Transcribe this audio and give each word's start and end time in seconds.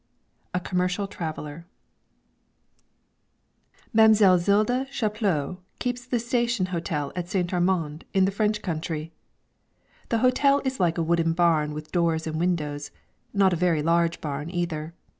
VI 0.01 0.49
A 0.55 0.59
COMMERCIAL 0.61 1.07
TRAVELLER 1.09 1.67
Mam'selle 3.93 4.39
Zilda 4.39 4.87
Chaplot 4.89 5.57
keeps 5.77 6.07
the 6.07 6.17
station 6.17 6.65
hotel 6.73 7.11
at 7.15 7.29
St. 7.29 7.53
Armand, 7.53 8.05
in 8.11 8.25
the 8.25 8.31
French 8.31 8.63
country. 8.63 9.11
The 10.09 10.17
hotel 10.25 10.59
is 10.65 10.79
like 10.79 10.97
a 10.97 11.03
wooden 11.03 11.33
barn 11.33 11.71
with 11.75 11.91
doors 11.91 12.25
and 12.25 12.39
windows, 12.39 12.89
not 13.31 13.53
a 13.53 13.55
very 13.55 13.83
large 13.83 14.19
barn 14.21 14.49
either. 14.49 14.95